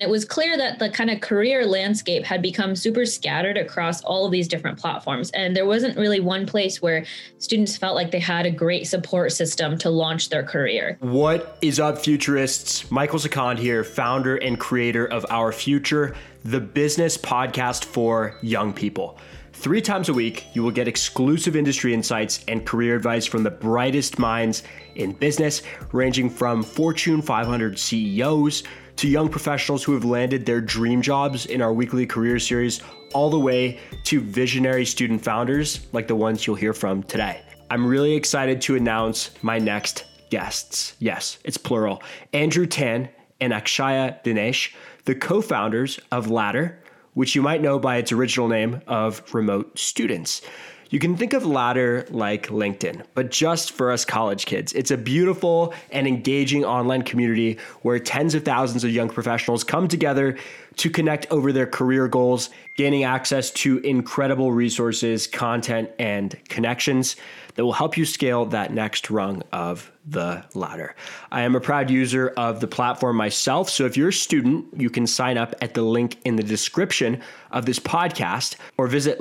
It 0.00 0.08
was 0.08 0.24
clear 0.24 0.56
that 0.56 0.78
the 0.78 0.90
kind 0.90 1.10
of 1.10 1.20
career 1.20 1.66
landscape 1.66 2.24
had 2.24 2.40
become 2.40 2.76
super 2.76 3.04
scattered 3.04 3.56
across 3.56 4.00
all 4.04 4.26
of 4.26 4.30
these 4.30 4.46
different 4.46 4.78
platforms. 4.78 5.28
And 5.32 5.56
there 5.56 5.66
wasn't 5.66 5.98
really 5.98 6.20
one 6.20 6.46
place 6.46 6.80
where 6.80 7.04
students 7.38 7.76
felt 7.76 7.96
like 7.96 8.12
they 8.12 8.20
had 8.20 8.46
a 8.46 8.50
great 8.52 8.86
support 8.86 9.32
system 9.32 9.76
to 9.78 9.90
launch 9.90 10.28
their 10.28 10.44
career. 10.44 10.98
What 11.00 11.58
is 11.62 11.80
up, 11.80 11.98
futurists? 11.98 12.88
Michael 12.92 13.18
Zakand 13.18 13.58
here, 13.58 13.82
founder 13.82 14.36
and 14.36 14.56
creator 14.56 15.04
of 15.04 15.26
Our 15.30 15.50
Future, 15.50 16.14
the 16.44 16.60
business 16.60 17.18
podcast 17.18 17.84
for 17.84 18.36
young 18.40 18.72
people. 18.72 19.18
Three 19.52 19.80
times 19.80 20.08
a 20.08 20.14
week, 20.14 20.44
you 20.54 20.62
will 20.62 20.70
get 20.70 20.86
exclusive 20.86 21.56
industry 21.56 21.92
insights 21.92 22.44
and 22.46 22.64
career 22.64 22.94
advice 22.94 23.26
from 23.26 23.42
the 23.42 23.50
brightest 23.50 24.16
minds 24.16 24.62
in 24.94 25.10
business, 25.10 25.62
ranging 25.90 26.30
from 26.30 26.62
Fortune 26.62 27.20
500 27.20 27.76
CEOs 27.76 28.62
to 28.98 29.06
young 29.06 29.28
professionals 29.28 29.84
who 29.84 29.94
have 29.94 30.04
landed 30.04 30.44
their 30.44 30.60
dream 30.60 31.00
jobs 31.00 31.46
in 31.46 31.62
our 31.62 31.72
weekly 31.72 32.04
career 32.04 32.38
series, 32.40 32.80
all 33.14 33.30
the 33.30 33.38
way 33.38 33.78
to 34.02 34.20
visionary 34.20 34.84
student 34.84 35.22
founders 35.22 35.86
like 35.92 36.08
the 36.08 36.16
ones 36.16 36.46
you'll 36.46 36.56
hear 36.56 36.72
from 36.72 37.04
today. 37.04 37.40
I'm 37.70 37.86
really 37.86 38.14
excited 38.14 38.60
to 38.62 38.74
announce 38.74 39.30
my 39.40 39.60
next 39.60 40.04
guests. 40.30 40.96
Yes, 40.98 41.38
it's 41.44 41.56
plural. 41.56 42.02
Andrew 42.32 42.66
Tan 42.66 43.08
and 43.40 43.52
Akshaya 43.52 44.20
Dinesh, 44.24 44.74
the 45.04 45.14
co 45.14 45.40
founders 45.40 46.00
of 46.10 46.28
Ladder, 46.28 46.82
which 47.14 47.36
you 47.36 47.42
might 47.42 47.62
know 47.62 47.78
by 47.78 47.98
its 47.98 48.10
original 48.10 48.48
name 48.48 48.82
of 48.88 49.22
Remote 49.32 49.78
Students. 49.78 50.42
You 50.90 50.98
can 50.98 51.18
think 51.18 51.34
of 51.34 51.44
Ladder 51.44 52.06
like 52.08 52.46
LinkedIn, 52.46 53.02
but 53.12 53.30
just 53.30 53.72
for 53.72 53.92
us 53.92 54.06
college 54.06 54.46
kids. 54.46 54.72
It's 54.72 54.90
a 54.90 54.96
beautiful 54.96 55.74
and 55.90 56.06
engaging 56.06 56.64
online 56.64 57.02
community 57.02 57.58
where 57.82 57.98
tens 57.98 58.34
of 58.34 58.42
thousands 58.44 58.84
of 58.84 58.90
young 58.90 59.10
professionals 59.10 59.64
come 59.64 59.86
together 59.86 60.38
to 60.76 60.88
connect 60.88 61.26
over 61.30 61.52
their 61.52 61.66
career 61.66 62.08
goals, 62.08 62.48
gaining 62.76 63.04
access 63.04 63.50
to 63.50 63.78
incredible 63.80 64.52
resources, 64.52 65.26
content, 65.26 65.90
and 65.98 66.42
connections 66.48 67.16
that 67.56 67.64
will 67.64 67.72
help 67.72 67.98
you 67.98 68.06
scale 68.06 68.46
that 68.46 68.72
next 68.72 69.10
rung 69.10 69.42
of 69.52 69.92
the 70.06 70.42
ladder. 70.54 70.94
I 71.30 71.42
am 71.42 71.54
a 71.54 71.60
proud 71.60 71.90
user 71.90 72.32
of 72.36 72.60
the 72.60 72.68
platform 72.68 73.16
myself. 73.16 73.68
So 73.68 73.84
if 73.84 73.96
you're 73.96 74.08
a 74.08 74.12
student, 74.12 74.66
you 74.74 74.88
can 74.88 75.06
sign 75.06 75.36
up 75.36 75.54
at 75.60 75.74
the 75.74 75.82
link 75.82 76.16
in 76.24 76.36
the 76.36 76.42
description 76.42 77.20
of 77.50 77.66
this 77.66 77.78
podcast 77.78 78.56
or 78.78 78.86
visit 78.86 79.20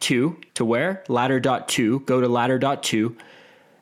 ladder.to 0.00 0.40
to 0.54 0.64
where? 0.64 1.04
Ladder.to. 1.08 2.00
Go 2.00 2.20
to 2.20 2.28
ladder.to. 2.28 3.16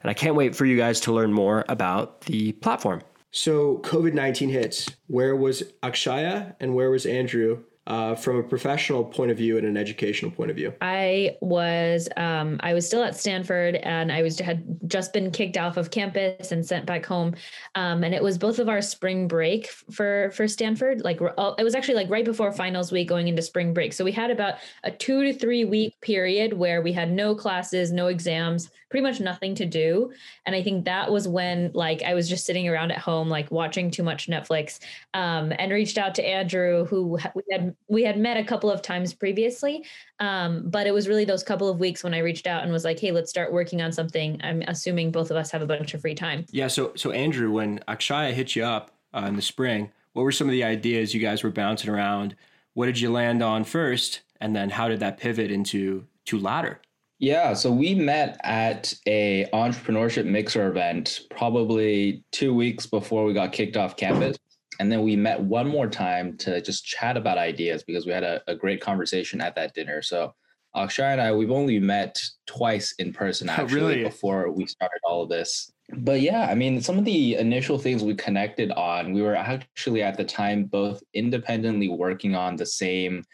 And 0.03 0.11
I 0.11 0.15
can't 0.15 0.35
wait 0.37 0.55
for 0.55 0.65
you 0.65 0.77
guys 0.77 1.01
to 1.01 1.13
learn 1.13 1.33
more 1.33 1.65
about 1.69 2.23
the 2.23 2.53
platform. 2.53 3.03
So 3.31 3.79
COVID 3.79 4.15
19 4.15 4.51
hits. 4.51 4.89
Where 5.09 5.37
was 5.37 5.63
Akshaya 5.83 6.55
and 6.61 6.75
where 6.75 6.91
was 6.91 7.07
Andrew? 7.07 7.65
Uh, 7.87 8.17
from 8.17 8.35
a 8.35 8.43
professional 8.43 9.05
point 9.05 9.31
of 9.31 9.37
view 9.37 9.59
and 9.59 9.65
an 9.65 9.77
educational 9.77 10.29
point 10.29 10.51
of 10.51 10.57
view? 10.57 10.75
I 10.81 11.37
was 11.41 12.09
um, 12.17 12.59
I 12.65 12.75
was 12.75 12.85
still 12.85 13.05
at 13.05 13.15
Stanford 13.15 13.77
and 13.77 14.11
I 14.11 14.23
was 14.23 14.41
had 14.41 14.65
just 14.89 15.13
been 15.13 15.31
kicked 15.31 15.57
off 15.57 15.77
of 15.77 15.93
campus 15.93 16.51
and 16.51 16.67
sent 16.67 16.85
back 16.85 17.07
home, 17.07 17.37
um, 17.77 18.03
and 18.03 18.13
it 18.13 18.21
was 18.21 18.39
both 18.39 18.59
of 18.59 18.69
our 18.69 18.83
spring 18.83 19.29
break 19.29 19.69
for 19.69 20.33
for 20.35 20.49
Stanford. 20.49 21.05
Like 21.05 21.21
it 21.21 21.63
was 21.63 21.77
actually 21.77 21.95
like 21.95 22.11
right 22.11 22.25
before 22.25 22.51
finals 22.51 22.91
week, 22.91 23.09
going 23.09 23.29
into 23.29 23.41
spring 23.41 23.73
break. 23.73 23.93
So 23.93 24.05
we 24.05 24.11
had 24.11 24.33
about 24.33 24.57
a 24.83 24.91
two 24.91 25.23
to 25.23 25.33
three 25.33 25.65
week 25.65 25.95
period 26.01 26.55
where 26.55 26.83
we 26.83 26.93
had 26.93 27.13
no 27.13 27.37
classes, 27.37 27.93
no 27.93 28.09
exams, 28.09 28.69
pretty 28.91 29.05
much 29.05 29.21
nothing 29.21 29.55
to 29.55 29.65
do, 29.65 30.11
and 30.45 30.57
I 30.57 30.63
think 30.65 30.87
that 30.87 31.13
was 31.13 31.29
when 31.29 31.71
like 31.73 32.03
I 32.03 32.15
was 32.15 32.29
just 32.29 32.47
sitting 32.47 32.69
around 32.69 32.91
at 32.91 32.99
home 32.99 33.29
like 33.29 33.49
watching 33.53 33.93
too 33.93 34.03
much 34.03 34.27
Netflix, 34.27 34.81
um, 35.15 35.53
and 35.57 35.71
reached 35.71 35.99
out 35.99 36.17
to 36.17 36.27
Andrew 36.27 36.85
who 36.87 37.17
we 37.37 37.43
had 37.53 37.76
we 37.89 38.03
had 38.03 38.19
met 38.19 38.37
a 38.37 38.45
couple 38.45 38.71
of 38.71 38.83
times 38.83 39.15
previously 39.15 39.85
um, 40.21 40.63
but 40.67 40.87
it 40.87 40.95
was 40.95 41.09
really 41.09 41.25
those 41.25 41.43
couple 41.43 41.69
of 41.69 41.79
weeks 41.79 42.03
when 42.03 42.15
i 42.15 42.19
reached 42.19 42.47
out 42.47 42.63
and 42.63 42.73
was 42.73 42.85
like 42.85 42.99
hey 42.99 43.11
let's 43.11 43.31
start 43.31 43.53
working 43.53 43.83
on 43.83 43.93
something. 43.93 44.41
I'm 44.43 44.63
assuming 44.63 45.11
both 45.11 45.31
of 45.31 45.37
us 45.37 45.51
have 45.51 45.63
a 45.63 45.67
bunch 45.67 45.95
of 45.95 46.01
free 46.01 46.15
time. 46.15 46.47
Yeah 46.51 46.69
so 46.69 46.93
so 46.97 47.11
andrew 47.11 47.51
when 47.51 47.81
akshaya 47.89 48.33
hit 48.33 48.57
you 48.57 48.65
up 48.65 48.93
uh, 49.15 49.25
in 49.27 49.37
the 49.37 49.43
spring 49.43 49.91
what 50.17 50.23
were 50.23 50.33
some 50.33 50.49
of 50.49 50.53
the 50.53 50.65
ideas 50.65 51.13
you 51.13 51.21
guys 51.21 51.43
were 51.43 51.51
bouncing 51.51 51.91
around? 51.91 52.37
What 52.73 52.87
did 52.87 52.99
you 52.99 53.13
land 53.13 53.43
on 53.43 53.65
first? 53.65 54.23
And 54.41 54.57
then 54.57 54.71
how 54.71 54.89
did 54.89 55.01
that 55.01 55.19
pivot 55.19 55.51
into 55.51 56.07
to 56.25 56.39
ladder? 56.39 56.81
Yeah, 57.19 57.53
so 57.53 57.71
we 57.71 57.95
met 57.95 58.41
at 58.43 58.95
a 59.07 59.47
entrepreneurship 59.53 60.25
mixer 60.25 60.69
event 60.69 61.21
probably 61.29 62.25
two 62.33 62.55
weeks 62.55 62.87
before 62.87 63.27
we 63.27 63.35
got 63.35 63.53
kicked 63.53 63.77
off 63.77 63.99
campus 63.99 64.39
and 64.79 64.91
then 64.91 65.03
we 65.03 65.17
met 65.17 65.41
one 65.41 65.67
more 65.67 65.89
time 65.89 66.37
to 66.39 66.61
just 66.61 66.85
chat 66.85 67.17
about 67.17 67.39
ideas 67.39 67.83
because 67.83 68.07
we 68.07 68.13
had 68.13 68.25
a, 68.25 68.43
a 68.47 68.55
great 68.55 68.81
conversation 68.81 69.41
at 69.41 69.55
that 69.57 69.75
dinner. 69.75 70.03
So 70.03 70.35
Akshay 70.75 71.13
and 71.13 71.21
I, 71.21 71.33
we've 71.33 71.51
only 71.51 71.81
met 71.81 72.21
twice 72.47 72.95
in 72.99 73.13
person 73.13 73.49
oh, 73.51 73.53
actually 73.53 73.81
oh, 73.81 73.89
really? 73.89 74.05
before 74.05 74.51
we 74.51 74.67
started 74.67 75.01
all 75.05 75.23
of 75.23 75.29
this. 75.29 75.71
But 75.99 76.21
yeah, 76.21 76.47
I 76.51 76.55
mean, 76.55 76.81
some 76.81 76.99
of 76.99 77.05
the 77.05 77.37
initial 77.37 77.79
things 77.79 78.03
we 78.03 78.15
connected 78.15 78.73
on, 78.73 79.13
we 79.13 79.23
were 79.23 79.37
actually 79.37 80.03
at 80.03 80.17
the 80.17 80.25
time 80.25 80.65
both 80.65 81.03
independently 81.15 81.89
working 81.89 82.35
on 82.35 82.57
the 82.57 82.67
same 82.67 83.25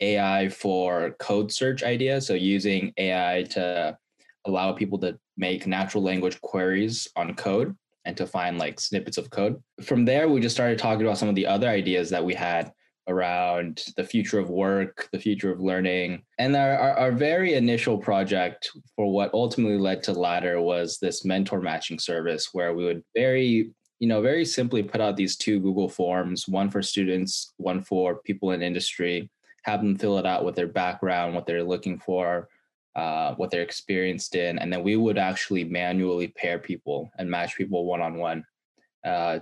AI 0.00 0.48
for 0.48 1.14
code 1.20 1.52
search 1.52 1.84
idea. 1.84 2.20
So 2.20 2.34
using 2.34 2.92
AI 2.96 3.44
to 3.50 3.96
allow 4.44 4.72
people 4.72 4.98
to 4.98 5.16
make 5.36 5.66
natural 5.66 6.02
language 6.02 6.40
queries 6.40 7.06
on 7.14 7.34
code 7.34 7.76
and 8.04 8.16
to 8.16 8.26
find 8.26 8.58
like 8.58 8.80
snippets 8.80 9.18
of 9.18 9.30
code. 9.30 9.62
From 9.82 10.04
there, 10.04 10.28
we 10.28 10.40
just 10.40 10.56
started 10.56 10.78
talking 10.78 11.06
about 11.06 11.18
some 11.18 11.28
of 11.28 11.34
the 11.34 11.46
other 11.46 11.68
ideas 11.68 12.10
that 12.10 12.24
we 12.24 12.34
had 12.34 12.72
around 13.08 13.84
the 13.96 14.04
future 14.04 14.38
of 14.38 14.48
work, 14.48 15.08
the 15.12 15.18
future 15.18 15.50
of 15.50 15.60
learning. 15.60 16.22
And 16.38 16.54
our, 16.54 16.76
our, 16.76 16.98
our, 16.98 17.12
very 17.12 17.54
initial 17.54 17.98
project 17.98 18.70
for 18.94 19.12
what 19.12 19.34
ultimately 19.34 19.78
led 19.78 20.02
to 20.04 20.12
Ladder 20.12 20.60
was 20.60 20.98
this 20.98 21.24
mentor 21.24 21.60
matching 21.60 21.98
service 21.98 22.50
where 22.52 22.74
we 22.74 22.84
would 22.84 23.02
very, 23.16 23.72
you 23.98 24.08
know, 24.08 24.22
very 24.22 24.44
simply 24.44 24.82
put 24.82 25.00
out 25.00 25.16
these 25.16 25.36
two 25.36 25.58
Google 25.58 25.88
forms, 25.88 26.46
one 26.46 26.70
for 26.70 26.80
students, 26.80 27.52
one 27.56 27.82
for 27.82 28.20
people 28.22 28.52
in 28.52 28.62
industry, 28.62 29.28
have 29.64 29.80
them 29.80 29.96
fill 29.96 30.18
it 30.18 30.26
out 30.26 30.44
with 30.44 30.54
their 30.54 30.68
background, 30.68 31.34
what 31.34 31.46
they're 31.46 31.64
looking 31.64 31.98
for, 31.98 32.48
uh, 32.94 33.34
what 33.34 33.50
they're 33.50 33.62
experienced 33.62 34.34
in, 34.34 34.58
and 34.58 34.72
then 34.72 34.82
we 34.82 34.96
would 34.96 35.18
actually 35.18 35.64
manually 35.64 36.28
pair 36.28 36.58
people 36.58 37.10
and 37.18 37.30
match 37.30 37.56
people 37.56 37.84
one 37.84 38.00
on 38.00 38.16
one. 38.16 38.44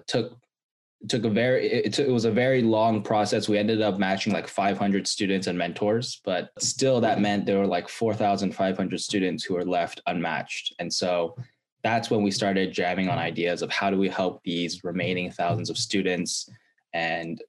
Took 0.07 0.39
took 1.09 1.25
a 1.25 1.31
very 1.31 1.67
it, 1.67 1.99
it 1.99 2.11
was 2.11 2.27
a 2.27 2.31
very 2.31 2.63
long 2.63 3.03
process. 3.03 3.49
We 3.49 3.59
ended 3.59 3.81
up 3.81 3.99
matching 3.99 4.33
like 4.33 4.47
500 4.47 5.07
students 5.07 5.47
and 5.47 5.57
mentors, 5.57 6.21
but 6.25 6.51
still 6.59 7.01
that 7.01 7.21
meant 7.21 7.47
there 7.47 7.59
were 7.59 7.67
like 7.67 7.89
4,500 7.89 9.01
students 9.01 9.43
who 9.43 9.55
were 9.55 9.65
left 9.65 10.03
unmatched, 10.07 10.75
and 10.79 10.93
so 10.93 11.37
that's 11.83 12.11
when 12.11 12.23
we 12.23 12.31
started 12.31 12.73
jamming 12.73 13.09
on 13.09 13.19
ideas 13.19 13.63
of 13.63 13.71
how 13.71 13.91
do 13.91 13.97
we 13.97 14.09
help 14.09 14.43
these 14.45 14.85
remaining 14.85 15.31
thousands 15.31 15.71
of 15.71 15.79
students 15.79 16.49
and 16.93 17.43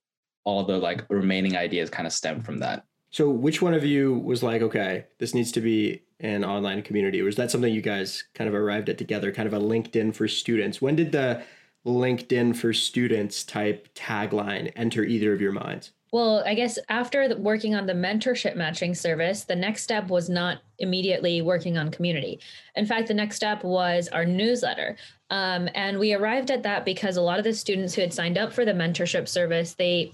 all 0.45 0.63
the 0.63 0.77
like 0.77 1.05
remaining 1.09 1.57
ideas 1.57 1.89
kind 1.89 2.07
of 2.07 2.13
stem 2.13 2.41
from 2.41 2.57
that 2.57 2.83
so, 3.11 3.29
which 3.29 3.61
one 3.61 3.73
of 3.73 3.83
you 3.83 4.13
was 4.13 4.41
like, 4.41 4.61
okay, 4.61 5.05
this 5.19 5.33
needs 5.33 5.51
to 5.53 5.61
be 5.61 6.01
an 6.21 6.45
online 6.45 6.81
community, 6.81 7.21
or 7.21 7.27
is 7.27 7.35
that 7.35 7.51
something 7.51 7.73
you 7.73 7.81
guys 7.81 8.23
kind 8.33 8.47
of 8.47 8.53
arrived 8.53 8.87
at 8.87 8.97
together, 8.97 9.33
kind 9.33 9.47
of 9.47 9.53
a 9.53 9.59
LinkedIn 9.59 10.15
for 10.15 10.29
students? 10.29 10.81
When 10.81 10.95
did 10.95 11.11
the 11.11 11.43
LinkedIn 11.85 12.55
for 12.55 12.71
students 12.71 13.43
type 13.43 13.89
tagline 13.95 14.71
enter 14.77 15.03
either 15.03 15.33
of 15.33 15.41
your 15.41 15.51
minds? 15.51 15.91
Well, 16.13 16.43
I 16.45 16.55
guess 16.55 16.77
after 16.89 17.35
working 17.37 17.73
on 17.73 17.85
the 17.85 17.93
mentorship 17.93 18.55
matching 18.55 18.93
service, 18.93 19.45
the 19.45 19.55
next 19.55 19.83
step 19.83 20.09
was 20.09 20.29
not 20.29 20.59
immediately 20.79 21.41
working 21.41 21.77
on 21.77 21.89
community. 21.89 22.39
In 22.75 22.85
fact, 22.85 23.07
the 23.07 23.13
next 23.13 23.37
step 23.37 23.63
was 23.63 24.09
our 24.09 24.25
newsletter. 24.25 24.97
Um, 25.29 25.69
and 25.73 25.97
we 25.97 26.13
arrived 26.13 26.51
at 26.51 26.63
that 26.63 26.83
because 26.83 27.15
a 27.15 27.21
lot 27.21 27.39
of 27.39 27.45
the 27.45 27.53
students 27.53 27.93
who 27.93 28.01
had 28.01 28.13
signed 28.13 28.37
up 28.37 28.51
for 28.51 28.65
the 28.65 28.73
mentorship 28.73 29.29
service, 29.29 29.73
they 29.73 30.11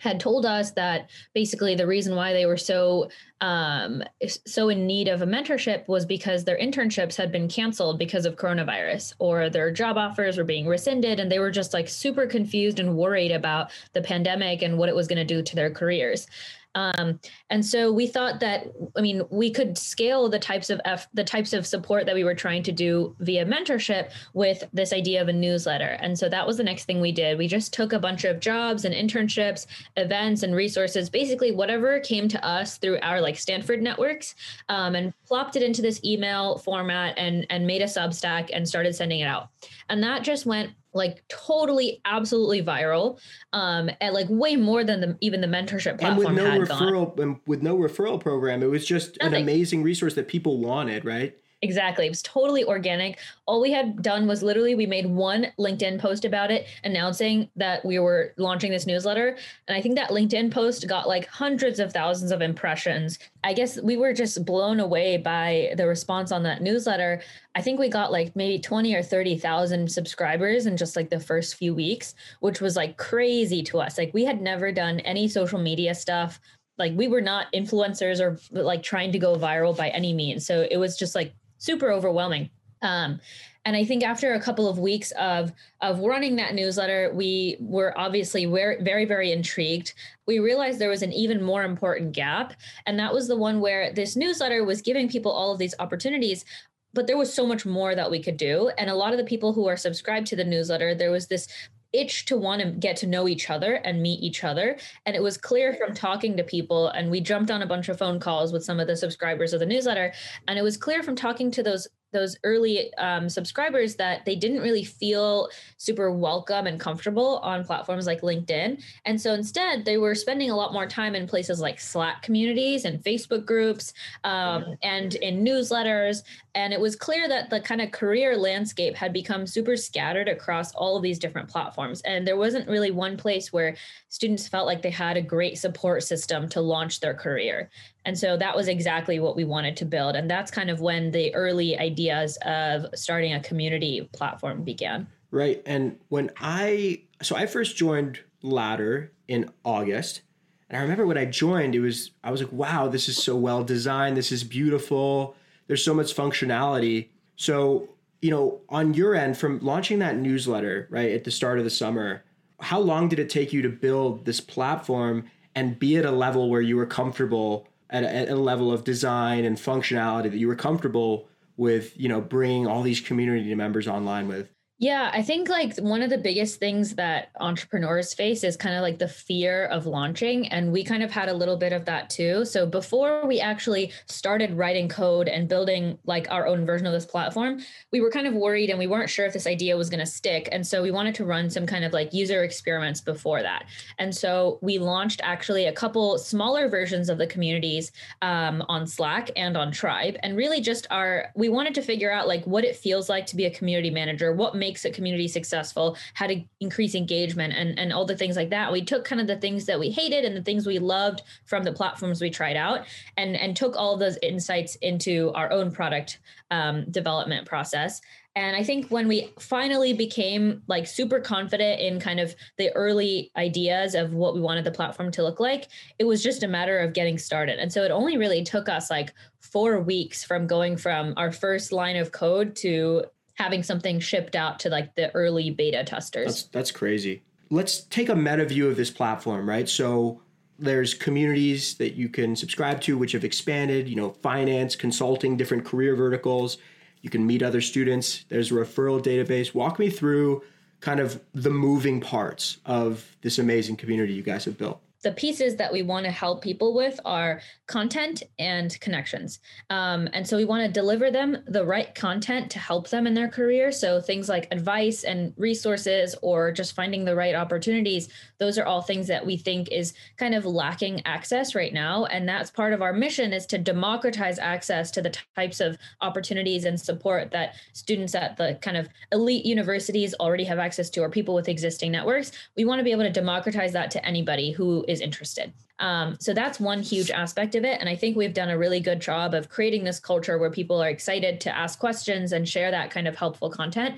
had 0.00 0.18
told 0.18 0.46
us 0.46 0.72
that 0.72 1.10
basically 1.34 1.74
the 1.74 1.86
reason 1.86 2.16
why 2.16 2.32
they 2.32 2.46
were 2.46 2.56
so 2.56 3.08
um, 3.42 4.02
so 4.46 4.68
in 4.68 4.86
need 4.86 5.08
of 5.08 5.22
a 5.22 5.26
mentorship 5.26 5.86
was 5.88 6.04
because 6.04 6.44
their 6.44 6.58
internships 6.58 7.16
had 7.16 7.32
been 7.32 7.48
canceled 7.48 7.98
because 7.98 8.26
of 8.26 8.36
coronavirus 8.36 9.14
or 9.18 9.48
their 9.48 9.70
job 9.70 9.96
offers 9.96 10.36
were 10.36 10.44
being 10.44 10.66
rescinded 10.66 11.20
and 11.20 11.30
they 11.30 11.38
were 11.38 11.50
just 11.50 11.72
like 11.72 11.88
super 11.88 12.26
confused 12.26 12.80
and 12.80 12.96
worried 12.96 13.30
about 13.30 13.70
the 13.94 14.02
pandemic 14.02 14.60
and 14.62 14.76
what 14.76 14.88
it 14.90 14.94
was 14.94 15.06
going 15.06 15.16
to 15.16 15.24
do 15.24 15.42
to 15.42 15.56
their 15.56 15.70
careers 15.70 16.26
um, 16.74 17.18
and 17.50 17.64
so 17.64 17.92
we 17.92 18.06
thought 18.06 18.40
that, 18.40 18.68
I 18.96 19.00
mean, 19.00 19.22
we 19.30 19.50
could 19.50 19.76
scale 19.76 20.28
the 20.28 20.38
types 20.38 20.70
of 20.70 20.80
F, 20.84 21.08
the 21.12 21.24
types 21.24 21.52
of 21.52 21.66
support 21.66 22.06
that 22.06 22.14
we 22.14 22.24
were 22.24 22.34
trying 22.34 22.62
to 22.64 22.72
do 22.72 23.16
via 23.20 23.44
mentorship 23.44 24.12
with 24.34 24.64
this 24.72 24.92
idea 24.92 25.20
of 25.20 25.28
a 25.28 25.32
newsletter. 25.32 25.98
And 26.00 26.18
so 26.18 26.28
that 26.28 26.46
was 26.46 26.56
the 26.56 26.64
next 26.64 26.84
thing 26.84 27.00
we 27.00 27.12
did. 27.12 27.38
We 27.38 27.48
just 27.48 27.72
took 27.72 27.92
a 27.92 27.98
bunch 27.98 28.24
of 28.24 28.40
jobs 28.40 28.84
and 28.84 28.94
internships, 28.94 29.66
events 29.96 30.42
and 30.42 30.54
resources, 30.54 31.10
basically 31.10 31.52
whatever 31.52 31.98
came 32.00 32.28
to 32.28 32.44
us 32.44 32.78
through 32.78 32.98
our 33.02 33.20
like 33.20 33.36
Stanford 33.36 33.82
networks, 33.82 34.34
um, 34.68 34.94
and 34.94 35.12
plopped 35.26 35.56
it 35.56 35.62
into 35.62 35.82
this 35.82 36.00
email 36.04 36.58
format 36.58 37.14
and 37.18 37.46
and 37.50 37.66
made 37.66 37.82
a 37.82 37.86
Substack 37.86 38.50
and 38.52 38.68
started 38.68 38.94
sending 38.94 39.20
it 39.20 39.26
out. 39.26 39.48
And 39.88 40.02
that 40.02 40.22
just 40.22 40.46
went 40.46 40.70
like 40.92 41.22
totally 41.28 42.00
absolutely 42.04 42.62
viral 42.62 43.18
um 43.52 43.90
and 44.00 44.14
like 44.14 44.26
way 44.28 44.56
more 44.56 44.82
than 44.84 45.00
the 45.00 45.16
even 45.20 45.40
the 45.40 45.46
mentorship 45.46 45.98
and 46.00 46.16
with 46.16 46.26
platform 46.26 46.34
no 46.34 46.50
had 46.50 46.60
referral 46.62 47.16
gone. 47.16 47.28
and 47.28 47.40
with 47.46 47.62
no 47.62 47.76
referral 47.76 48.20
program 48.20 48.62
it 48.62 48.66
was 48.66 48.84
just 48.84 49.16
an 49.20 49.34
amazing 49.34 49.82
resource 49.82 50.14
that 50.14 50.28
people 50.28 50.58
wanted 50.58 51.04
right 51.04 51.36
Exactly. 51.62 52.06
It 52.06 52.10
was 52.10 52.22
totally 52.22 52.64
organic. 52.64 53.18
All 53.44 53.60
we 53.60 53.70
had 53.70 54.00
done 54.00 54.26
was 54.26 54.42
literally 54.42 54.74
we 54.74 54.86
made 54.86 55.04
one 55.04 55.48
LinkedIn 55.58 55.98
post 55.98 56.24
about 56.24 56.50
it 56.50 56.66
announcing 56.84 57.50
that 57.56 57.84
we 57.84 57.98
were 57.98 58.32
launching 58.38 58.70
this 58.70 58.86
newsletter. 58.86 59.36
And 59.68 59.76
I 59.76 59.82
think 59.82 59.94
that 59.96 60.08
LinkedIn 60.08 60.50
post 60.52 60.88
got 60.88 61.06
like 61.06 61.26
hundreds 61.26 61.78
of 61.78 61.92
thousands 61.92 62.32
of 62.32 62.40
impressions. 62.40 63.18
I 63.44 63.52
guess 63.52 63.78
we 63.82 63.98
were 63.98 64.14
just 64.14 64.42
blown 64.46 64.80
away 64.80 65.18
by 65.18 65.74
the 65.76 65.86
response 65.86 66.32
on 66.32 66.42
that 66.44 66.62
newsletter. 66.62 67.20
I 67.54 67.60
think 67.60 67.78
we 67.78 67.90
got 67.90 68.10
like 68.10 68.34
maybe 68.34 68.58
20 68.58 68.94
or 68.94 69.02
30,000 69.02 69.90
subscribers 69.90 70.64
in 70.64 70.78
just 70.78 70.96
like 70.96 71.10
the 71.10 71.20
first 71.20 71.56
few 71.56 71.74
weeks, 71.74 72.14
which 72.40 72.62
was 72.62 72.74
like 72.74 72.96
crazy 72.96 73.62
to 73.64 73.80
us. 73.80 73.98
Like 73.98 74.14
we 74.14 74.24
had 74.24 74.40
never 74.40 74.72
done 74.72 75.00
any 75.00 75.28
social 75.28 75.58
media 75.58 75.94
stuff. 75.94 76.40
Like 76.78 76.94
we 76.96 77.08
were 77.08 77.20
not 77.20 77.52
influencers 77.52 78.20
or 78.20 78.40
like 78.50 78.82
trying 78.82 79.12
to 79.12 79.18
go 79.18 79.36
viral 79.36 79.76
by 79.76 79.90
any 79.90 80.14
means. 80.14 80.46
So 80.46 80.66
it 80.70 80.78
was 80.78 80.96
just 80.96 81.14
like 81.14 81.34
super 81.60 81.92
overwhelming. 81.92 82.50
Um, 82.82 83.20
and 83.66 83.76
I 83.76 83.84
think 83.84 84.02
after 84.02 84.32
a 84.32 84.40
couple 84.40 84.68
of 84.68 84.78
weeks 84.78 85.12
of 85.12 85.52
of 85.82 86.00
running 86.00 86.36
that 86.36 86.54
newsletter, 86.54 87.12
we 87.14 87.58
were 87.60 87.96
obviously 87.98 88.46
very, 88.46 88.82
very, 88.82 89.04
very 89.04 89.32
intrigued. 89.32 89.92
We 90.26 90.38
realized 90.38 90.78
there 90.78 90.88
was 90.88 91.02
an 91.02 91.12
even 91.12 91.42
more 91.42 91.62
important 91.62 92.12
gap, 92.12 92.54
and 92.86 92.98
that 92.98 93.12
was 93.12 93.28
the 93.28 93.36
one 93.36 93.60
where 93.60 93.92
this 93.92 94.16
newsletter 94.16 94.64
was 94.64 94.80
giving 94.80 95.08
people 95.08 95.30
all 95.30 95.52
of 95.52 95.58
these 95.58 95.74
opportunities, 95.78 96.46
but 96.94 97.06
there 97.06 97.18
was 97.18 97.32
so 97.32 97.46
much 97.46 97.66
more 97.66 97.94
that 97.94 98.10
we 98.10 98.22
could 98.22 98.38
do. 98.38 98.70
And 98.78 98.88
a 98.88 98.94
lot 98.94 99.12
of 99.12 99.18
the 99.18 99.24
people 99.24 99.52
who 99.52 99.68
are 99.68 99.76
subscribed 99.76 100.26
to 100.28 100.36
the 100.36 100.44
newsletter, 100.44 100.94
there 100.94 101.10
was 101.10 101.26
this 101.26 101.46
itch 101.92 102.24
to 102.26 102.36
want 102.36 102.62
to 102.62 102.70
get 102.70 102.96
to 102.96 103.06
know 103.06 103.28
each 103.28 103.50
other 103.50 103.74
and 103.74 104.02
meet 104.02 104.20
each 104.20 104.44
other. 104.44 104.78
And 105.06 105.16
it 105.16 105.22
was 105.22 105.36
clear 105.36 105.74
from 105.74 105.94
talking 105.94 106.36
to 106.36 106.44
people, 106.44 106.88
and 106.88 107.10
we 107.10 107.20
jumped 107.20 107.50
on 107.50 107.62
a 107.62 107.66
bunch 107.66 107.88
of 107.88 107.98
phone 107.98 108.20
calls 108.20 108.52
with 108.52 108.64
some 108.64 108.80
of 108.80 108.86
the 108.86 108.96
subscribers 108.96 109.52
of 109.52 109.60
the 109.60 109.66
newsletter. 109.66 110.12
And 110.48 110.58
it 110.58 110.62
was 110.62 110.76
clear 110.76 111.02
from 111.02 111.16
talking 111.16 111.50
to 111.52 111.62
those 111.62 111.88
those 112.12 112.36
early 112.44 112.92
um, 112.94 113.28
subscribers 113.28 113.96
that 113.96 114.24
they 114.24 114.34
didn't 114.34 114.60
really 114.60 114.84
feel 114.84 115.48
super 115.76 116.10
welcome 116.10 116.66
and 116.66 116.80
comfortable 116.80 117.38
on 117.38 117.64
platforms 117.64 118.06
like 118.06 118.22
LinkedIn. 118.22 118.82
And 119.04 119.20
so 119.20 119.32
instead, 119.32 119.84
they 119.84 119.98
were 119.98 120.14
spending 120.14 120.50
a 120.50 120.56
lot 120.56 120.72
more 120.72 120.86
time 120.86 121.14
in 121.14 121.26
places 121.26 121.60
like 121.60 121.80
Slack 121.80 122.22
communities 122.22 122.84
and 122.84 123.02
Facebook 123.02 123.46
groups 123.46 123.92
um, 124.24 124.76
and 124.82 125.14
in 125.16 125.44
newsletters. 125.44 126.22
And 126.54 126.72
it 126.72 126.80
was 126.80 126.96
clear 126.96 127.28
that 127.28 127.50
the 127.50 127.60
kind 127.60 127.80
of 127.80 127.92
career 127.92 128.36
landscape 128.36 128.96
had 128.96 129.12
become 129.12 129.46
super 129.46 129.76
scattered 129.76 130.28
across 130.28 130.74
all 130.74 130.96
of 130.96 131.02
these 131.02 131.18
different 131.18 131.48
platforms. 131.48 132.00
And 132.02 132.26
there 132.26 132.36
wasn't 132.36 132.68
really 132.68 132.90
one 132.90 133.16
place 133.16 133.52
where 133.52 133.76
students 134.08 134.48
felt 134.48 134.66
like 134.66 134.82
they 134.82 134.90
had 134.90 135.16
a 135.16 135.22
great 135.22 135.58
support 135.58 136.02
system 136.02 136.48
to 136.50 136.60
launch 136.60 137.00
their 137.00 137.14
career. 137.14 137.70
And 138.04 138.18
so 138.18 138.36
that 138.36 138.56
was 138.56 138.68
exactly 138.68 139.20
what 139.20 139.36
we 139.36 139.44
wanted 139.44 139.76
to 139.78 139.84
build. 139.84 140.16
And 140.16 140.28
that's 140.28 140.50
kind 140.50 140.70
of 140.70 140.80
when 140.80 141.12
the 141.12 141.34
early 141.34 141.78
ideas 141.78 142.36
of 142.44 142.86
starting 142.94 143.32
a 143.32 143.40
community 143.40 144.08
platform 144.12 144.64
began. 144.64 145.06
Right. 145.30 145.62
And 145.64 145.98
when 146.08 146.30
I, 146.40 147.02
so 147.22 147.36
I 147.36 147.46
first 147.46 147.76
joined 147.76 148.20
Ladder 148.42 149.12
in 149.28 149.50
August. 149.64 150.22
And 150.68 150.78
I 150.78 150.82
remember 150.82 151.06
when 151.06 151.18
I 151.18 151.24
joined, 151.26 151.74
it 151.74 151.80
was, 151.80 152.10
I 152.24 152.30
was 152.30 152.40
like, 152.40 152.52
wow, 152.52 152.88
this 152.88 153.08
is 153.08 153.22
so 153.22 153.36
well 153.36 153.62
designed. 153.62 154.16
This 154.16 154.32
is 154.32 154.42
beautiful. 154.42 155.36
There's 155.70 155.84
so 155.84 155.94
much 155.94 156.16
functionality. 156.16 157.10
So, 157.36 157.90
you 158.20 158.32
know, 158.32 158.60
on 158.70 158.92
your 158.92 159.14
end, 159.14 159.38
from 159.38 159.60
launching 159.60 160.00
that 160.00 160.16
newsletter, 160.16 160.88
right, 160.90 161.12
at 161.12 161.22
the 161.22 161.30
start 161.30 161.58
of 161.58 161.64
the 161.64 161.70
summer, 161.70 162.24
how 162.58 162.80
long 162.80 163.08
did 163.08 163.20
it 163.20 163.30
take 163.30 163.52
you 163.52 163.62
to 163.62 163.68
build 163.68 164.24
this 164.24 164.40
platform 164.40 165.30
and 165.54 165.78
be 165.78 165.96
at 165.96 166.04
a 166.04 166.10
level 166.10 166.50
where 166.50 166.60
you 166.60 166.76
were 166.76 166.86
comfortable 166.86 167.68
at 167.88 168.02
a, 168.02 168.12
at 168.12 168.28
a 168.30 168.34
level 168.34 168.72
of 168.72 168.82
design 168.82 169.44
and 169.44 169.58
functionality 169.58 170.24
that 170.32 170.38
you 170.38 170.48
were 170.48 170.56
comfortable 170.56 171.28
with, 171.56 171.96
you 171.96 172.08
know, 172.08 172.20
bringing 172.20 172.66
all 172.66 172.82
these 172.82 173.00
community 173.00 173.54
members 173.54 173.86
online 173.86 174.26
with? 174.26 174.48
Yeah, 174.82 175.10
I 175.12 175.20
think 175.20 175.50
like 175.50 175.76
one 175.76 176.00
of 176.00 176.08
the 176.08 176.16
biggest 176.16 176.58
things 176.58 176.94
that 176.94 177.32
entrepreneurs 177.38 178.14
face 178.14 178.42
is 178.42 178.56
kind 178.56 178.74
of 178.74 178.80
like 178.80 178.98
the 178.98 179.08
fear 179.08 179.66
of 179.66 179.84
launching. 179.84 180.48
And 180.48 180.72
we 180.72 180.82
kind 180.84 181.02
of 181.02 181.10
had 181.10 181.28
a 181.28 181.34
little 181.34 181.58
bit 181.58 181.74
of 181.74 181.84
that 181.84 182.08
too. 182.08 182.46
So 182.46 182.64
before 182.64 183.26
we 183.26 183.40
actually 183.40 183.92
started 184.06 184.54
writing 184.54 184.88
code 184.88 185.28
and 185.28 185.46
building 185.46 185.98
like 186.06 186.30
our 186.30 186.46
own 186.46 186.64
version 186.64 186.86
of 186.86 186.94
this 186.94 187.04
platform, 187.04 187.60
we 187.92 188.00
were 188.00 188.10
kind 188.10 188.26
of 188.26 188.32
worried 188.32 188.70
and 188.70 188.78
we 188.78 188.86
weren't 188.86 189.10
sure 189.10 189.26
if 189.26 189.34
this 189.34 189.46
idea 189.46 189.76
was 189.76 189.90
going 189.90 190.00
to 190.00 190.06
stick. 190.06 190.48
And 190.50 190.66
so 190.66 190.82
we 190.82 190.90
wanted 190.90 191.14
to 191.16 191.26
run 191.26 191.50
some 191.50 191.66
kind 191.66 191.84
of 191.84 191.92
like 191.92 192.14
user 192.14 192.42
experiments 192.42 193.02
before 193.02 193.42
that. 193.42 193.66
And 193.98 194.16
so 194.16 194.58
we 194.62 194.78
launched 194.78 195.20
actually 195.22 195.66
a 195.66 195.72
couple 195.74 196.16
smaller 196.16 196.70
versions 196.70 197.10
of 197.10 197.18
the 197.18 197.26
communities 197.26 197.92
um, 198.22 198.64
on 198.66 198.86
Slack 198.86 199.30
and 199.36 199.58
on 199.58 199.72
Tribe. 199.72 200.16
And 200.22 200.38
really 200.38 200.62
just 200.62 200.86
our, 200.90 201.32
we 201.36 201.50
wanted 201.50 201.74
to 201.74 201.82
figure 201.82 202.10
out 202.10 202.26
like 202.26 202.46
what 202.46 202.64
it 202.64 202.76
feels 202.76 203.10
like 203.10 203.26
to 203.26 203.36
be 203.36 203.44
a 203.44 203.50
community 203.50 203.90
manager, 203.90 204.32
what 204.32 204.56
makes 204.56 204.69
makes 204.70 204.84
a 204.84 204.90
community 204.90 205.26
successful, 205.26 205.96
how 206.14 206.28
to 206.28 206.44
increase 206.60 206.94
engagement 206.94 207.52
and, 207.52 207.76
and 207.76 207.92
all 207.92 208.04
the 208.04 208.16
things 208.16 208.36
like 208.36 208.50
that. 208.50 208.70
We 208.70 208.84
took 208.84 209.04
kind 209.04 209.20
of 209.20 209.26
the 209.26 209.36
things 209.36 209.66
that 209.66 209.80
we 209.80 209.90
hated 209.90 210.24
and 210.24 210.36
the 210.36 210.42
things 210.42 210.64
we 210.64 210.78
loved 210.78 211.22
from 211.44 211.64
the 211.64 211.72
platforms 211.72 212.20
we 212.20 212.30
tried 212.30 212.56
out 212.56 212.86
and, 213.16 213.34
and 213.34 213.56
took 213.56 213.74
all 213.76 213.96
those 213.96 214.16
insights 214.22 214.76
into 214.76 215.32
our 215.34 215.50
own 215.50 215.72
product 215.72 216.20
um, 216.52 216.88
development 216.88 217.48
process. 217.48 218.00
And 218.36 218.54
I 218.54 218.62
think 218.62 218.86
when 218.90 219.08
we 219.08 219.32
finally 219.40 219.92
became 219.92 220.62
like 220.68 220.86
super 220.86 221.18
confident 221.18 221.80
in 221.80 221.98
kind 221.98 222.20
of 222.20 222.32
the 222.58 222.70
early 222.76 223.32
ideas 223.36 223.96
of 223.96 224.12
what 224.12 224.34
we 224.34 224.40
wanted 224.40 224.62
the 224.62 224.70
platform 224.70 225.10
to 225.10 225.24
look 225.24 225.40
like, 225.40 225.66
it 225.98 226.04
was 226.04 226.22
just 226.22 226.44
a 226.44 226.48
matter 226.48 226.78
of 226.78 226.92
getting 226.92 227.18
started. 227.18 227.58
And 227.58 227.72
so 227.72 227.82
it 227.82 227.90
only 227.90 228.16
really 228.18 228.44
took 228.44 228.68
us 228.68 228.88
like 228.88 229.12
four 229.40 229.80
weeks 229.80 230.22
from 230.22 230.46
going 230.46 230.76
from 230.76 231.12
our 231.16 231.32
first 231.32 231.72
line 231.72 231.96
of 231.96 232.12
code 232.12 232.54
to 232.56 233.04
having 233.40 233.62
something 233.62 233.98
shipped 233.98 234.36
out 234.36 234.60
to 234.60 234.68
like 234.68 234.94
the 234.94 235.12
early 235.14 235.50
beta 235.50 235.82
testers. 235.82 236.26
That's 236.26 236.42
that's 236.44 236.70
crazy. 236.70 237.22
Let's 237.48 237.80
take 237.84 238.08
a 238.08 238.14
meta 238.14 238.44
view 238.44 238.68
of 238.68 238.76
this 238.76 238.90
platform, 238.90 239.48
right? 239.48 239.68
So 239.68 240.20
there's 240.58 240.94
communities 240.94 241.74
that 241.78 241.94
you 241.94 242.08
can 242.08 242.36
subscribe 242.36 242.80
to 242.82 242.98
which 242.98 243.12
have 243.12 243.24
expanded, 243.24 243.88
you 243.88 243.96
know, 243.96 244.10
finance, 244.10 244.76
consulting, 244.76 245.36
different 245.36 245.64
career 245.64 245.96
verticals. 245.96 246.58
You 247.00 247.08
can 247.08 247.26
meet 247.26 247.42
other 247.42 247.62
students. 247.62 248.24
There's 248.28 248.52
a 248.52 248.54
referral 248.54 249.02
database. 249.02 249.54
Walk 249.54 249.78
me 249.78 249.88
through 249.88 250.42
kind 250.80 251.00
of 251.00 251.20
the 251.32 251.50
moving 251.50 252.00
parts 252.00 252.58
of 252.66 253.16
this 253.22 253.38
amazing 253.38 253.76
community 253.76 254.12
you 254.12 254.22
guys 254.22 254.44
have 254.44 254.58
built 254.58 254.80
the 255.02 255.12
pieces 255.12 255.56
that 255.56 255.72
we 255.72 255.82
want 255.82 256.04
to 256.04 256.10
help 256.10 256.42
people 256.42 256.74
with 256.74 257.00
are 257.04 257.40
content 257.66 258.22
and 258.38 258.78
connections. 258.80 259.40
Um, 259.70 260.08
and 260.12 260.26
so 260.26 260.36
we 260.36 260.44
want 260.44 260.64
to 260.64 260.70
deliver 260.70 261.10
them 261.10 261.38
the 261.46 261.64
right 261.64 261.94
content 261.94 262.50
to 262.50 262.58
help 262.58 262.90
them 262.90 263.06
in 263.06 263.14
their 263.14 263.28
career. 263.28 263.72
So 263.72 264.00
things 264.00 264.28
like 264.28 264.48
advice 264.50 265.04
and 265.04 265.32
resources 265.36 266.14
or 266.22 266.52
just 266.52 266.74
finding 266.74 267.04
the 267.04 267.16
right 267.16 267.34
opportunities, 267.34 268.08
those 268.38 268.58
are 268.58 268.66
all 268.66 268.82
things 268.82 269.06
that 269.06 269.24
we 269.24 269.36
think 269.36 269.68
is 269.70 269.94
kind 270.16 270.34
of 270.34 270.44
lacking 270.44 271.02
access 271.06 271.54
right 271.54 271.72
now. 271.72 272.04
And 272.06 272.28
that's 272.28 272.50
part 272.50 272.72
of 272.72 272.82
our 272.82 272.92
mission 272.92 273.32
is 273.32 273.46
to 273.46 273.58
democratize 273.58 274.38
access 274.38 274.90
to 274.92 275.02
the 275.02 275.16
types 275.34 275.60
of 275.60 275.78
opportunities 276.00 276.64
and 276.64 276.78
support 276.78 277.30
that 277.30 277.54
students 277.72 278.14
at 278.14 278.36
the 278.36 278.58
kind 278.60 278.76
of 278.76 278.88
elite 279.12 279.46
universities 279.46 280.14
already 280.20 280.44
have 280.44 280.58
access 280.58 280.90
to 280.90 281.00
or 281.02 281.08
people 281.08 281.34
with 281.34 281.48
existing 281.48 281.92
networks. 281.92 282.32
We 282.56 282.64
want 282.64 282.80
to 282.80 282.84
be 282.84 282.92
able 282.92 283.04
to 283.04 283.10
democratize 283.10 283.72
that 283.72 283.90
to 283.92 284.04
anybody 284.04 284.50
who 284.50 284.84
is 284.90 285.00
interested. 285.00 285.52
Um, 285.78 286.16
so 286.20 286.34
that's 286.34 286.60
one 286.60 286.82
huge 286.82 287.10
aspect 287.10 287.54
of 287.54 287.64
it. 287.64 287.80
And 287.80 287.88
I 287.88 287.96
think 287.96 288.16
we've 288.16 288.34
done 288.34 288.50
a 288.50 288.58
really 288.58 288.80
good 288.80 289.00
job 289.00 289.32
of 289.32 289.48
creating 289.48 289.84
this 289.84 289.98
culture 289.98 290.36
where 290.36 290.50
people 290.50 290.80
are 290.82 290.90
excited 290.90 291.40
to 291.40 291.56
ask 291.56 291.78
questions 291.78 292.32
and 292.32 292.46
share 292.46 292.70
that 292.70 292.90
kind 292.90 293.08
of 293.08 293.16
helpful 293.16 293.48
content. 293.48 293.96